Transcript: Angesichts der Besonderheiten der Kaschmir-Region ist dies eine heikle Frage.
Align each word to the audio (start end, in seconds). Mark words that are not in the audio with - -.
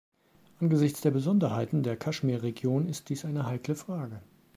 Angesichts 0.59 1.01
der 1.01 1.11
Besonderheiten 1.11 1.83
der 1.83 1.95
Kaschmir-Region 1.95 2.87
ist 2.89 3.09
dies 3.09 3.23
eine 3.23 3.45
heikle 3.45 3.75
Frage. 3.75 4.23